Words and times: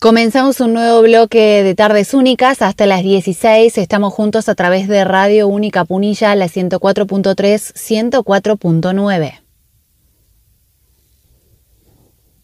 Comenzamos 0.00 0.60
un 0.60 0.72
nuevo 0.72 1.02
bloque 1.02 1.62
de 1.62 1.74
tardes 1.74 2.14
únicas 2.14 2.62
hasta 2.62 2.86
las 2.86 3.02
16. 3.02 3.76
Estamos 3.76 4.14
juntos 4.14 4.48
a 4.48 4.54
través 4.54 4.88
de 4.88 5.04
Radio 5.04 5.46
Única 5.46 5.84
Punilla, 5.84 6.34
la 6.34 6.46
104.3, 6.46 7.36
104.9. 7.36 9.40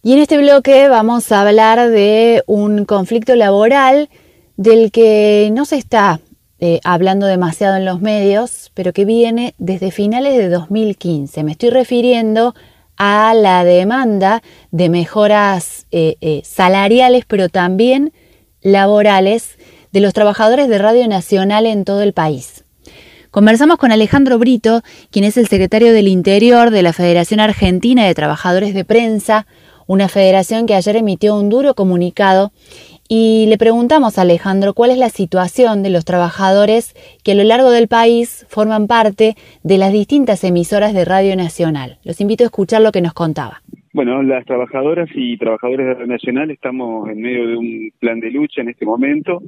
Y 0.02 0.12
en 0.12 0.18
este 0.18 0.36
bloque 0.36 0.86
vamos 0.88 1.32
a 1.32 1.40
hablar 1.40 1.88
de 1.88 2.44
un 2.46 2.84
conflicto 2.84 3.34
laboral 3.36 4.10
del 4.58 4.92
que 4.92 5.48
no 5.50 5.64
se 5.64 5.76
está 5.76 6.20
eh, 6.58 6.80
hablando 6.84 7.24
demasiado 7.24 7.76
en 7.76 7.86
los 7.86 8.02
medios, 8.02 8.70
pero 8.74 8.92
que 8.92 9.06
viene 9.06 9.54
desde 9.56 9.90
finales 9.90 10.36
de 10.36 10.50
2015. 10.50 11.42
Me 11.42 11.52
estoy 11.52 11.70
refiriendo 11.70 12.54
la 12.98 13.64
demanda 13.64 14.42
de 14.70 14.88
mejoras 14.88 15.86
eh, 15.90 16.16
eh, 16.20 16.42
salariales, 16.44 17.24
pero 17.26 17.48
también 17.48 18.12
laborales 18.62 19.58
de 19.92 20.00
los 20.00 20.12
trabajadores 20.12 20.68
de 20.68 20.78
Radio 20.78 21.06
Nacional 21.08 21.66
en 21.66 21.84
todo 21.84 22.02
el 22.02 22.12
país. 22.12 22.64
Conversamos 23.30 23.76
con 23.76 23.92
Alejandro 23.92 24.38
Brito, 24.38 24.82
quien 25.10 25.24
es 25.24 25.36
el 25.36 25.46
secretario 25.46 25.92
del 25.92 26.08
Interior 26.08 26.70
de 26.70 26.82
la 26.82 26.92
Federación 26.92 27.40
Argentina 27.40 28.06
de 28.06 28.14
Trabajadores 28.14 28.72
de 28.72 28.84
Prensa, 28.84 29.46
una 29.86 30.08
federación 30.08 30.66
que 30.66 30.74
ayer 30.74 30.96
emitió 30.96 31.36
un 31.36 31.48
duro 31.48 31.74
comunicado 31.74 32.52
y 33.08 33.46
le 33.48 33.58
preguntamos 33.58 34.18
a 34.18 34.22
Alejandro 34.22 34.74
cuál 34.74 34.90
es 34.90 34.98
la 34.98 35.08
situación 35.08 35.82
de 35.82 35.90
los 35.90 36.04
trabajadores 36.04 36.94
que 37.24 37.32
a 37.32 37.34
lo 37.34 37.44
largo 37.44 37.70
del 37.70 37.88
país 37.88 38.46
forman 38.48 38.86
parte 38.86 39.34
de 39.62 39.78
las 39.78 39.92
distintas 39.92 40.44
emisoras 40.44 40.94
de 40.94 41.04
Radio 41.04 41.36
Nacional. 41.36 41.98
Los 42.04 42.20
invito 42.20 42.44
a 42.44 42.46
escuchar 42.46 42.82
lo 42.82 42.92
que 42.92 43.02
nos 43.02 43.12
contaba. 43.12 43.62
Bueno, 43.92 44.22
las 44.22 44.44
trabajadoras 44.44 45.08
y 45.14 45.38
trabajadores 45.38 45.86
de 45.86 45.94
Radio 45.94 46.06
Nacional 46.06 46.50
estamos 46.50 47.08
en 47.08 47.20
medio 47.20 47.46
de 47.46 47.56
un 47.56 47.90
plan 47.98 48.20
de 48.20 48.30
lucha 48.30 48.60
en 48.60 48.68
este 48.68 48.84
momento 48.84 49.42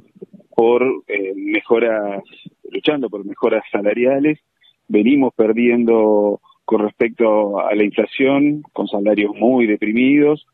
por 0.55 0.83
eh, 1.07 1.33
mejoras, 1.35 2.23
luchando 2.71 3.09
por 3.09 3.25
mejoras 3.25 3.63
salariales. 3.71 4.39
Venimos 4.87 5.33
perdiendo 5.35 6.41
con 6.65 6.81
respecto 6.81 7.59
a 7.59 7.73
la 7.75 7.83
inflación, 7.83 8.63
con 8.73 8.87
salarios 8.87 9.35
muy 9.35 9.67
deprimidos, 9.67 10.45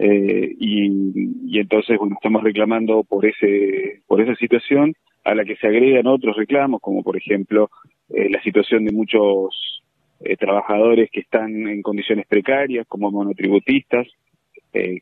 eh, 0.00 0.54
y, 0.60 1.58
entonces 1.58 1.98
bueno 1.98 2.14
estamos 2.14 2.44
reclamando 2.44 3.02
por 3.02 3.26
ese 3.26 4.00
por 4.06 4.20
esa 4.20 4.36
situación 4.36 4.94
a 5.24 5.34
la 5.34 5.44
que 5.44 5.56
se 5.56 5.66
agregan 5.66 6.06
otros 6.06 6.36
reclamos 6.36 6.80
como 6.80 7.02
por 7.02 7.16
ejemplo 7.16 7.68
eh, 8.10 8.30
la 8.30 8.40
situación 8.42 8.84
de 8.84 8.92
muchos 8.92 9.82
eh, 10.20 10.36
trabajadores 10.36 11.10
que 11.10 11.20
están 11.20 11.66
en 11.66 11.82
condiciones 11.82 12.28
precarias 12.28 12.86
como 12.86 13.10
monotributistas 13.10 14.06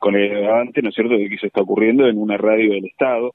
con 0.00 0.14
el 0.14 0.34
agravante 0.34 0.80
no 0.80 0.88
es 0.88 0.94
cierto 0.94 1.14
de 1.14 1.28
que 1.28 1.34
eso 1.34 1.46
está 1.46 1.60
ocurriendo 1.60 2.06
en 2.06 2.16
una 2.16 2.38
radio 2.38 2.72
del 2.72 2.86
estado 2.86 3.34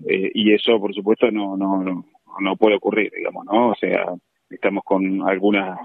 y 0.00 0.52
eso 0.52 0.80
por 0.80 0.92
supuesto 0.92 1.30
no 1.30 1.56
no 1.56 1.84
no 1.84 2.06
no 2.40 2.56
puede 2.56 2.76
ocurrir 2.76 3.12
digamos 3.14 3.44
no 3.44 3.68
o 3.68 3.74
sea 3.76 4.06
estamos 4.50 4.82
con 4.82 5.28
algunas 5.28 5.78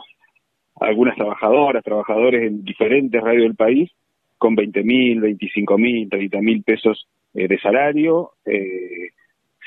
algunas 0.80 1.16
trabajadoras 1.16 1.84
trabajadores 1.84 2.44
en 2.44 2.64
diferentes 2.64 3.22
radios 3.22 3.44
del 3.44 3.56
país 3.56 3.92
con 4.44 4.56
20 4.56 4.84
mil, 4.84 5.22
25 5.22 5.78
mil, 5.78 6.10
30 6.10 6.42
mil 6.42 6.64
pesos 6.64 7.08
eh, 7.34 7.48
de 7.48 7.58
salario, 7.60 8.32
eh, 8.46 9.12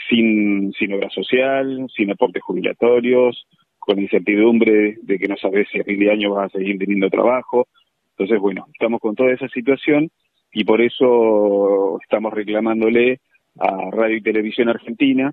sin, 0.06 0.70
sin 0.74 0.92
obra 0.92 1.08
social, 1.08 1.86
sin 1.96 2.10
aportes 2.10 2.42
jubilatorios, 2.42 3.46
con 3.78 3.98
incertidumbre 3.98 4.98
de 5.00 5.18
que 5.18 5.28
no 5.28 5.38
sabes 5.38 5.66
si 5.72 5.80
a 5.80 5.84
fin 5.84 5.98
de 5.98 6.10
año 6.10 6.34
vas 6.34 6.54
a 6.54 6.58
seguir 6.58 6.76
teniendo 6.76 7.08
trabajo. 7.08 7.68
Entonces, 8.10 8.38
bueno, 8.38 8.66
estamos 8.70 9.00
con 9.00 9.14
toda 9.14 9.32
esa 9.32 9.48
situación 9.48 10.10
y 10.52 10.64
por 10.64 10.82
eso 10.82 11.98
estamos 12.02 12.34
reclamándole 12.34 13.20
a 13.58 13.90
Radio 13.92 14.18
y 14.18 14.20
Televisión 14.20 14.68
Argentina 14.68 15.32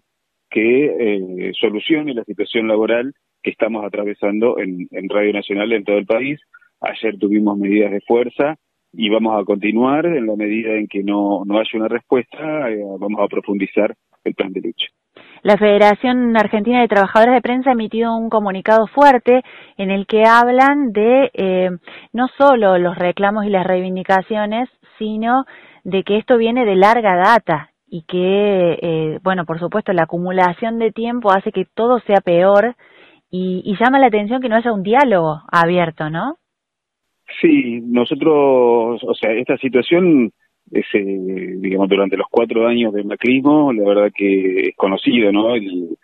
que 0.49 0.85
eh, 0.85 1.51
solucione 1.59 2.13
la 2.13 2.23
situación 2.23 2.69
laboral 2.69 3.13
que 3.41 3.49
estamos 3.49 3.83
atravesando 3.83 4.57
en, 4.57 4.87
en 4.91 5.09
Radio 5.09 5.33
Nacional 5.33 5.73
en 5.73 5.83
todo 5.83 5.97
el 5.97 6.05
país. 6.05 6.39
Ayer 6.79 7.19
tuvimos 7.19 7.57
medidas 7.57 7.91
de 7.91 7.99
fuerza 7.99 8.57
y 8.93 9.09
vamos 9.09 9.41
a 9.41 9.43
continuar 9.43 10.05
en 10.05 10.27
la 10.27 10.35
medida 10.35 10.73
en 10.75 10.87
que 10.87 11.03
no, 11.03 11.43
no 11.45 11.57
haya 11.57 11.69
una 11.73 11.87
respuesta, 11.87 12.69
eh, 12.69 12.79
vamos 12.99 13.19
a 13.21 13.27
profundizar 13.27 13.95
el 14.23 14.35
plan 14.35 14.53
de 14.53 14.61
lucha. 14.61 14.87
La 15.41 15.57
Federación 15.57 16.37
Argentina 16.37 16.79
de 16.79 16.87
Trabajadores 16.87 17.35
de 17.35 17.41
Prensa 17.41 17.71
ha 17.71 17.73
emitido 17.73 18.15
un 18.15 18.29
comunicado 18.29 18.87
fuerte 18.87 19.43
en 19.77 19.91
el 19.91 20.05
que 20.05 20.23
hablan 20.25 20.93
de 20.93 21.31
eh, 21.33 21.69
no 22.13 22.27
solo 22.37 22.77
los 22.77 22.97
reclamos 22.97 23.45
y 23.45 23.49
las 23.49 23.67
reivindicaciones, 23.67 24.69
sino 24.97 25.45
de 25.83 26.03
que 26.03 26.17
esto 26.17 26.37
viene 26.37 26.65
de 26.65 26.75
larga 26.75 27.15
data 27.15 27.71
y 27.87 28.03
que, 28.03 28.79
eh, 28.81 29.19
bueno, 29.21 29.45
por 29.45 29.59
supuesto, 29.59 29.91
la 29.91 30.03
acumulación 30.03 30.79
de 30.79 30.91
tiempo 30.91 31.31
hace 31.31 31.51
que 31.51 31.65
todo 31.65 31.99
sea 31.99 32.21
peor 32.21 32.75
y, 33.29 33.61
y 33.65 33.75
llama 33.77 33.99
la 33.99 34.07
atención 34.07 34.41
que 34.41 34.49
no 34.49 34.55
haya 34.55 34.71
un 34.71 34.83
diálogo 34.83 35.41
abierto, 35.51 36.09
¿no? 36.09 36.37
Sí, 37.41 37.81
nosotros, 37.81 39.01
o 39.03 39.13
sea, 39.15 39.31
esta 39.31 39.57
situación 39.57 40.31
es, 40.71 40.85
eh, 40.93 41.55
digamos, 41.57 41.89
durante 41.89 42.17
los 42.17 42.27
cuatro 42.29 42.67
años 42.67 42.93
del 42.93 43.05
macrismo, 43.05 43.71
la 43.73 43.83
verdad 43.83 44.11
que 44.15 44.69
es 44.69 44.75
conocido, 44.75 45.31
¿no? 45.31 45.55
El, 45.55 45.97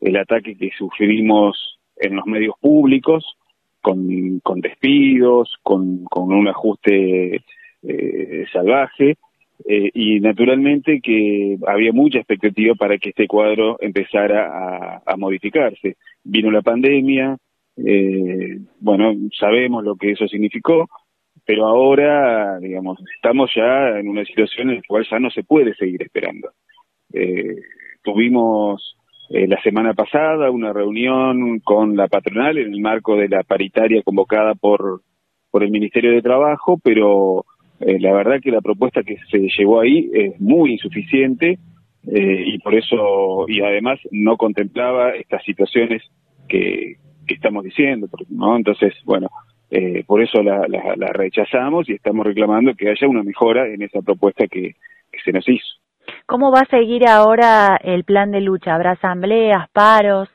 el 0.00 0.16
ataque 0.16 0.56
que 0.56 0.70
sufrimos 0.76 1.78
en 1.96 2.16
los 2.16 2.26
medios 2.26 2.54
públicos, 2.60 3.24
con, 3.80 4.40
con 4.40 4.60
despidos, 4.60 5.56
con, 5.62 6.04
con 6.04 6.32
un 6.32 6.48
ajuste 6.48 7.42
eh, 7.82 8.44
salvaje, 8.52 9.16
eh, 9.66 9.90
y 9.94 10.20
naturalmente 10.20 11.00
que 11.00 11.56
había 11.66 11.92
mucha 11.92 12.18
expectativa 12.18 12.74
para 12.74 12.98
que 12.98 13.10
este 13.10 13.26
cuadro 13.26 13.78
empezara 13.80 14.46
a, 14.46 15.02
a 15.06 15.16
modificarse. 15.16 15.96
Vino 16.22 16.50
la 16.50 16.62
pandemia, 16.62 17.38
eh, 17.76 18.58
bueno, 18.80 19.12
sabemos 19.38 19.84
lo 19.84 19.96
que 19.96 20.12
eso 20.12 20.26
significó, 20.28 20.88
pero 21.44 21.66
ahora, 21.66 22.58
digamos, 22.58 22.98
estamos 23.14 23.50
ya 23.54 23.98
en 23.98 24.08
una 24.08 24.24
situación 24.24 24.70
en 24.70 24.76
la 24.76 24.82
cual 24.86 25.06
ya 25.10 25.18
no 25.18 25.30
se 25.30 25.44
puede 25.44 25.74
seguir 25.74 26.02
esperando. 26.02 26.50
Eh, 27.12 27.56
tuvimos 28.02 28.96
eh, 29.28 29.46
la 29.46 29.60
semana 29.62 29.94
pasada 29.94 30.50
una 30.50 30.72
reunión 30.72 31.60
con 31.60 31.96
la 31.96 32.06
patronal 32.08 32.58
en 32.58 32.72
el 32.72 32.80
marco 32.80 33.16
de 33.16 33.28
la 33.28 33.42
paritaria 33.42 34.02
convocada 34.02 34.54
por, 34.54 35.02
por 35.50 35.62
el 35.64 35.70
Ministerio 35.70 36.12
de 36.12 36.22
Trabajo, 36.22 36.78
pero 36.82 37.44
eh, 37.80 37.98
la 38.00 38.12
verdad 38.12 38.40
que 38.40 38.50
la 38.50 38.60
propuesta 38.60 39.02
que 39.02 39.18
se 39.30 39.48
llevó 39.58 39.80
ahí 39.80 40.08
es 40.12 40.40
muy 40.40 40.72
insuficiente 40.72 41.58
eh, 42.06 42.44
y 42.46 42.58
por 42.60 42.74
eso, 42.74 43.46
y 43.48 43.60
además 43.62 43.98
no 44.12 44.36
contemplaba 44.36 45.10
estas 45.10 45.42
situaciones 45.44 46.02
que, 46.48 46.96
que 47.26 47.34
estamos 47.34 47.64
diciendo, 47.64 48.08
¿no? 48.30 48.56
Entonces, 48.56 48.94
bueno, 49.04 49.28
eh, 49.70 50.04
por 50.06 50.22
eso 50.22 50.42
la, 50.42 50.66
la, 50.68 51.06
rechazamos 51.12 51.88
y 51.88 51.94
estamos 51.94 52.24
reclamando 52.24 52.74
que 52.74 52.88
haya 52.88 53.08
una 53.08 53.22
mejora 53.22 53.66
en 53.66 53.82
esa 53.82 54.00
propuesta 54.00 54.46
que, 54.46 54.76
que 55.10 55.20
se 55.24 55.32
nos 55.32 55.48
hizo. 55.48 55.66
¿Cómo 56.26 56.52
va 56.52 56.60
a 56.60 56.66
seguir 56.66 57.06
ahora 57.08 57.76
el 57.82 58.04
plan 58.04 58.30
de 58.30 58.40
lucha? 58.40 58.74
¿Habrá 58.74 58.92
asambleas, 58.92 59.68
paros? 59.70 60.28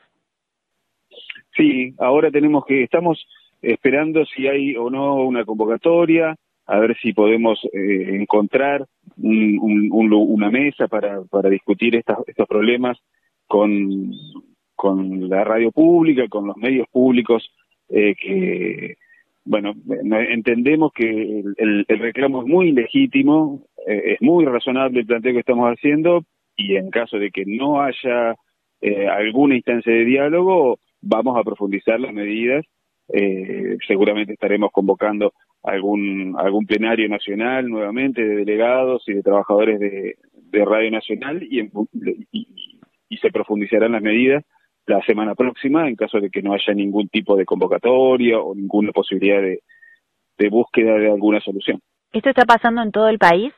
Sí, 1.56 1.94
ahora 1.98 2.30
tenemos 2.30 2.64
que, 2.66 2.82
estamos 2.82 3.26
esperando 3.60 4.24
si 4.26 4.48
hay 4.48 4.76
o 4.76 4.90
no 4.90 5.14
una 5.16 5.44
convocatoria, 5.44 6.34
a 6.66 6.78
ver 6.78 6.96
si 6.98 7.12
podemos 7.12 7.58
eh, 7.72 8.16
encontrar 8.16 8.86
un, 9.16 9.58
un, 9.60 10.12
una 10.12 10.50
mesa 10.50 10.88
para, 10.88 11.22
para 11.24 11.48
discutir 11.48 11.96
estas, 11.96 12.18
estos 12.26 12.46
problemas 12.48 12.98
con, 13.46 14.12
con 14.82 15.28
la 15.28 15.44
radio 15.44 15.70
pública, 15.70 16.26
con 16.28 16.48
los 16.48 16.56
medios 16.56 16.88
públicos, 16.88 17.48
eh, 17.88 18.16
que, 18.20 18.96
bueno, 19.44 19.74
entendemos 20.28 20.90
que 20.92 21.44
el, 21.56 21.86
reclamo 21.86 22.42
es 22.42 22.48
muy 22.48 22.72
legítimo, 22.72 23.62
eh, 23.86 24.14
es 24.14 24.22
muy 24.22 24.44
razonable 24.44 24.98
el 24.98 25.06
planteo 25.06 25.34
que 25.34 25.38
estamos 25.38 25.70
haciendo, 25.70 26.24
y 26.56 26.74
en 26.74 26.90
caso 26.90 27.20
de 27.20 27.30
que 27.30 27.44
no 27.46 27.80
haya 27.80 28.34
eh, 28.80 29.06
alguna 29.06 29.54
instancia 29.54 29.92
de 29.92 30.04
diálogo, 30.04 30.80
vamos 31.00 31.38
a 31.38 31.44
profundizar 31.44 32.00
las 32.00 32.12
medidas. 32.12 32.64
seguramente 33.86 34.32
estaremos 34.32 34.70
convocando 34.72 35.32
algún 35.62 36.34
algún 36.38 36.66
plenario 36.66 37.08
nacional 37.08 37.68
nuevamente 37.68 38.20
de 38.20 38.34
delegados 38.36 39.04
y 39.06 39.12
de 39.12 39.22
trabajadores 39.22 39.78
de, 39.78 40.16
Radio 40.64 40.90
Nacional 40.90 41.42
y, 41.42 41.70
y 43.08 43.16
se 43.18 43.30
profundizarán 43.30 43.92
las 43.92 44.02
medidas 44.02 44.44
la 44.86 45.00
semana 45.02 45.34
próxima 45.34 45.88
en 45.88 45.96
caso 45.96 46.20
de 46.20 46.30
que 46.30 46.42
no 46.42 46.52
haya 46.52 46.74
ningún 46.74 47.08
tipo 47.08 47.36
de 47.36 47.44
convocatoria 47.44 48.38
o 48.38 48.54
ninguna 48.54 48.92
posibilidad 48.92 49.40
de, 49.40 49.60
búsqueda 50.50 50.94
de 50.94 51.08
alguna 51.08 51.40
solución. 51.40 51.80
¿Esto 52.12 52.30
está 52.30 52.44
pasando 52.44 52.82
en 52.82 52.90
todo 52.90 53.08
el 53.08 53.18
país? 53.18 53.54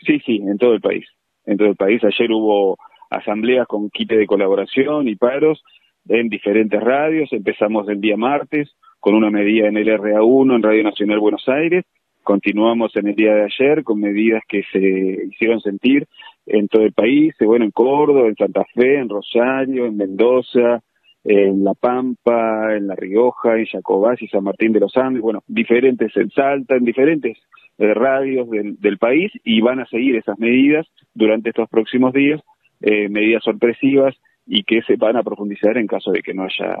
Sí, 0.00 0.20
sí, 0.26 0.36
en 0.36 0.58
todo 0.58 0.74
el 0.74 0.82
país. 0.82 1.06
En 1.46 1.56
todo 1.56 1.68
el 1.68 1.76
país. 1.76 2.04
Ayer 2.04 2.30
hubo 2.32 2.76
asambleas 3.08 3.66
con 3.66 3.88
quite 3.88 4.18
de 4.18 4.26
colaboración 4.26 5.08
y 5.08 5.16
paros 5.16 5.62
en 6.06 6.28
diferentes 6.28 6.78
radios. 6.78 7.32
Empezamos 7.32 7.88
el 7.88 7.98
día 7.98 8.18
martes 8.18 8.76
con 8.98 9.14
una 9.14 9.30
medida 9.30 9.68
en 9.68 9.78
el 9.78 9.88
RA1 9.88 10.54
en 10.54 10.62
Radio 10.62 10.84
Nacional 10.84 11.18
Buenos 11.18 11.48
Aires 11.48 11.86
continuamos 12.22 12.94
en 12.96 13.08
el 13.08 13.14
día 13.14 13.34
de 13.34 13.44
ayer 13.44 13.84
con 13.84 14.00
medidas 14.00 14.42
que 14.48 14.62
se 14.72 15.26
hicieron 15.30 15.60
sentir 15.60 16.06
en 16.46 16.68
todo 16.68 16.82
el 16.82 16.92
país, 16.92 17.34
bueno, 17.40 17.64
en 17.64 17.70
Córdoba, 17.70 18.28
en 18.28 18.36
Santa 18.36 18.64
Fe, 18.74 18.98
en 18.98 19.08
Rosario, 19.08 19.86
en 19.86 19.96
Mendoza, 19.96 20.82
en 21.24 21.64
La 21.64 21.74
Pampa, 21.74 22.76
en 22.76 22.86
La 22.86 22.94
Rioja, 22.94 23.58
en 23.58 23.66
Jacobás 23.66 24.20
y 24.22 24.28
San 24.28 24.44
Martín 24.44 24.72
de 24.72 24.80
los 24.80 24.96
Andes, 24.96 25.22
bueno, 25.22 25.42
diferentes 25.46 26.16
en 26.16 26.30
Salta, 26.30 26.76
en 26.76 26.84
diferentes 26.84 27.38
eh, 27.78 27.94
radios 27.94 28.48
del, 28.50 28.98
país 28.98 29.32
y 29.44 29.60
van 29.60 29.80
a 29.80 29.86
seguir 29.86 30.16
esas 30.16 30.38
medidas 30.38 30.86
durante 31.14 31.50
estos 31.50 31.68
próximos 31.68 32.12
días, 32.12 32.40
eh, 32.80 33.08
medidas 33.08 33.42
sorpresivas 33.42 34.14
y 34.46 34.64
que 34.64 34.82
se 34.82 34.96
van 34.96 35.16
a 35.16 35.22
profundizar 35.22 35.78
en 35.78 35.86
caso 35.86 36.10
de 36.10 36.20
que 36.20 36.34
no 36.34 36.44
haya 36.44 36.76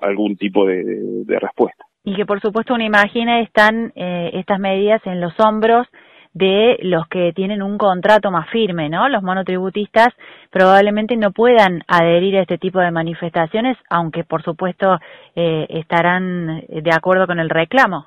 algún 0.00 0.36
tipo 0.36 0.66
de, 0.66 1.38
respuesta. 1.38 1.84
Y 2.04 2.14
que 2.14 2.26
por 2.26 2.40
supuesto 2.40 2.74
uno 2.74 2.84
imagina 2.84 3.40
están 3.40 3.92
eh, 3.94 4.30
estas 4.34 4.58
medidas 4.58 5.00
en 5.06 5.20
los 5.20 5.38
hombros 5.38 5.86
de 6.32 6.78
los 6.82 7.08
que 7.08 7.32
tienen 7.34 7.60
un 7.62 7.76
contrato 7.76 8.30
más 8.30 8.48
firme, 8.50 8.88
¿no? 8.88 9.08
Los 9.08 9.22
monotributistas 9.22 10.14
probablemente 10.50 11.16
no 11.16 11.32
puedan 11.32 11.82
adherir 11.88 12.36
a 12.36 12.42
este 12.42 12.56
tipo 12.56 12.78
de 12.78 12.92
manifestaciones, 12.92 13.76
aunque 13.90 14.24
por 14.24 14.42
supuesto 14.42 14.98
eh, 15.34 15.66
estarán 15.68 16.62
de 16.68 16.90
acuerdo 16.92 17.26
con 17.26 17.40
el 17.40 17.50
reclamo. 17.50 18.06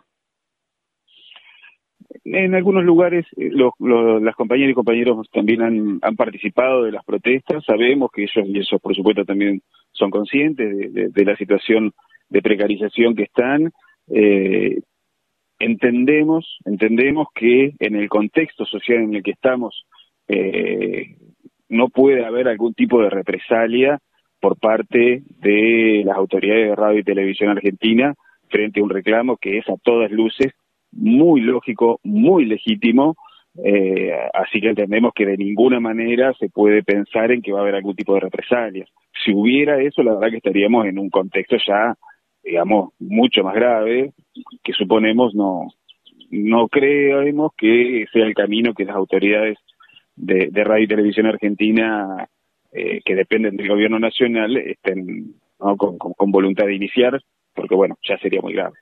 En 2.26 2.56
algunos 2.56 2.84
lugares 2.84 3.26
eh, 3.36 3.52
las 3.52 4.36
compañeras 4.36 4.72
y 4.72 4.76
compañeros 4.76 5.30
también 5.32 5.62
han, 6.02 6.16
participado 6.16 6.84
de 6.84 6.92
las 6.94 7.04
protestas, 7.04 7.66
sabemos 7.66 8.12
que 8.12 8.24
ellos, 8.24 8.48
y 8.48 8.58
ellos 8.58 8.82
por 8.82 8.96
supuesto 8.96 9.26
también 9.26 9.62
son 9.92 10.10
conscientes 10.10 10.94
de, 10.94 11.26
la 11.26 11.36
situación 11.36 11.92
de 12.34 12.42
precarización 12.42 13.16
que 13.16 13.24
están, 13.24 13.72
eh, 14.12 14.82
entendemos, 15.60 16.58
entendemos 16.66 17.28
que 17.34 17.74
en 17.80 17.96
el 17.96 18.10
contexto 18.10 18.66
social 18.66 19.04
en 19.04 19.14
el 19.16 19.24
que 19.24 19.32
estamos 19.32 19.86
eh, 20.28 21.16
no 21.70 21.90
puede 21.90 22.26
haber 22.26 22.48
algún 22.48 22.74
tipo 22.74 23.02
de 23.02 23.12
represalia 23.12 24.00
por 24.42 24.60
parte 24.60 25.22
de 25.40 26.02
las 26.06 26.18
autoridades 26.18 26.70
de 26.70 26.76
radio 26.76 27.00
y 27.00 27.04
televisión 27.04 27.52
argentina 27.52 28.16
frente 28.50 28.80
a 28.80 28.84
un 28.84 28.90
reclamo 28.90 29.38
que 29.38 29.60
es 29.60 29.70
a 29.70 29.78
todas 29.84 30.12
luces 30.12 30.54
muy 30.92 31.42
lógico, 31.42 32.00
muy 32.04 32.46
legítimo, 32.46 33.16
eh, 33.64 34.12
así 34.34 34.60
que 34.60 34.70
entendemos 34.70 35.14
que 35.14 35.26
de 35.26 35.38
ninguna 35.38 35.80
manera 35.80 36.34
se 36.40 36.50
puede 36.50 36.82
pensar 36.82 37.32
en 37.32 37.42
que 37.42 37.52
va 37.52 37.60
a 37.60 37.62
haber 37.62 37.76
algún 37.76 37.96
tipo 37.96 38.16
de 38.16 38.22
represalias. 38.22 38.90
Si 39.24 39.32
hubiera 39.32 39.82
eso, 39.82 40.02
la 40.02 40.16
verdad 40.16 40.30
que 40.32 40.38
estaríamos 40.38 40.86
en 40.88 40.98
un 40.98 41.10
contexto 41.10 41.58
ya, 41.66 41.96
digamos, 42.44 42.94
mucho 43.00 43.44
más 43.44 43.56
grave, 43.56 44.14
que 44.64 44.74
suponemos 44.74 45.34
no, 45.34 45.68
no 46.32 46.68
creemos 46.68 47.52
que 47.58 48.06
sea 48.12 48.26
el 48.26 48.34
camino 48.34 48.74
que 48.74 48.86
las 48.86 48.96
autoridades 48.96 49.58
de, 50.16 50.50
radio 50.64 50.84
y 50.84 50.88
televisión 50.88 51.26
argentina, 51.28 52.28
eh, 52.72 53.02
que 53.04 53.16
dependen 53.16 53.58
del 53.58 53.70
gobierno 53.70 54.00
nacional, 54.00 54.58
estén 54.58 55.36
con 55.58 56.32
voluntad 56.32 56.66
de 56.66 56.76
iniciar, 56.76 57.22
porque 57.56 57.76
bueno, 57.76 57.96
ya 58.04 58.18
sería 58.18 58.42
muy 58.42 58.54
grave. 58.54 58.76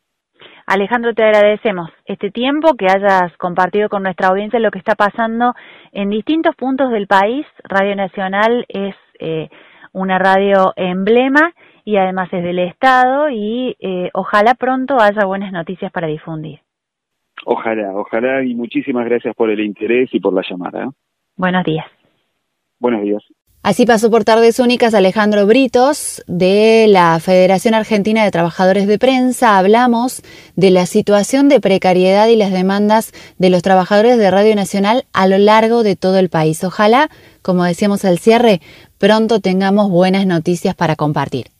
Alejandro, 0.65 1.13
te 1.13 1.23
agradecemos 1.23 1.89
este 2.05 2.31
tiempo 2.31 2.75
que 2.75 2.85
hayas 2.85 3.35
compartido 3.37 3.89
con 3.89 4.03
nuestra 4.03 4.29
audiencia 4.29 4.59
lo 4.59 4.71
que 4.71 4.79
está 4.79 4.95
pasando 4.95 5.53
en 5.91 6.09
distintos 6.09 6.55
puntos 6.55 6.91
del 6.91 7.07
país. 7.07 7.45
Radio 7.63 7.95
Nacional 7.95 8.65
es 8.69 8.95
eh, 9.19 9.49
una 9.93 10.17
radio 10.17 10.73
emblema 10.75 11.53
y 11.85 11.97
además 11.97 12.29
es 12.31 12.43
del 12.43 12.59
Estado 12.59 13.29
y 13.29 13.75
eh, 13.79 14.09
ojalá 14.13 14.55
pronto 14.55 14.99
haya 14.99 15.25
buenas 15.25 15.51
noticias 15.51 15.91
para 15.91 16.07
difundir. 16.07 16.59
Ojalá, 17.45 17.93
ojalá 17.95 18.43
y 18.43 18.53
muchísimas 18.53 19.05
gracias 19.05 19.35
por 19.35 19.49
el 19.49 19.59
interés 19.59 20.13
y 20.13 20.19
por 20.19 20.33
la 20.33 20.43
llamada. 20.47 20.89
Buenos 21.35 21.63
días. 21.63 21.85
Buenos 22.79 23.01
días. 23.01 23.23
Así 23.63 23.85
pasó 23.85 24.09
por 24.09 24.23
tardes 24.23 24.59
únicas 24.59 24.95
Alejandro 24.95 25.45
Britos 25.45 26.23
de 26.25 26.87
la 26.87 27.19
Federación 27.19 27.75
Argentina 27.75 28.23
de 28.23 28.31
Trabajadores 28.31 28.87
de 28.87 28.97
Prensa. 28.97 29.59
Hablamos 29.59 30.23
de 30.55 30.71
la 30.71 30.87
situación 30.87 31.47
de 31.47 31.59
precariedad 31.59 32.27
y 32.27 32.37
las 32.37 32.51
demandas 32.51 33.11
de 33.37 33.51
los 33.51 33.61
trabajadores 33.61 34.17
de 34.17 34.31
Radio 34.31 34.55
Nacional 34.55 35.03
a 35.13 35.27
lo 35.27 35.37
largo 35.37 35.83
de 35.83 35.95
todo 35.95 36.17
el 36.17 36.29
país. 36.29 36.63
Ojalá, 36.63 37.09
como 37.43 37.63
decíamos 37.63 38.03
al 38.03 38.17
cierre, 38.17 38.61
pronto 38.97 39.41
tengamos 39.41 39.91
buenas 39.91 40.25
noticias 40.25 40.73
para 40.73 40.95
compartir. 40.95 41.50